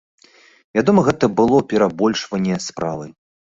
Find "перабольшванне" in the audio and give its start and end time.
1.75-2.61